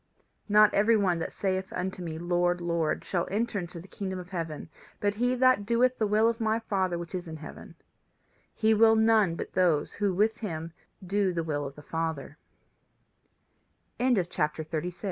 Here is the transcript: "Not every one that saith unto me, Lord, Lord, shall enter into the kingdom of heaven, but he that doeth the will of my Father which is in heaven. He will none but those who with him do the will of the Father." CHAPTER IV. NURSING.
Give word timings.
"Not 0.49 0.73
every 0.73 0.97
one 0.97 1.19
that 1.19 1.31
saith 1.31 1.71
unto 1.71 2.01
me, 2.01 2.17
Lord, 2.17 2.59
Lord, 2.59 3.05
shall 3.05 3.27
enter 3.29 3.59
into 3.59 3.79
the 3.79 3.87
kingdom 3.87 4.17
of 4.17 4.29
heaven, 4.29 4.67
but 4.99 5.13
he 5.13 5.35
that 5.35 5.63
doeth 5.63 5.99
the 5.99 6.07
will 6.07 6.27
of 6.27 6.41
my 6.41 6.57
Father 6.57 6.97
which 6.97 7.13
is 7.13 7.27
in 7.27 7.37
heaven. 7.37 7.75
He 8.55 8.73
will 8.73 8.95
none 8.95 9.35
but 9.35 9.53
those 9.53 9.93
who 9.93 10.11
with 10.11 10.37
him 10.39 10.73
do 11.05 11.33
the 11.33 11.43
will 11.43 11.65
of 11.67 11.75
the 11.75 11.83
Father." 11.83 12.39
CHAPTER 13.99 14.63
IV. 14.63 14.73
NURSING. 14.85 14.93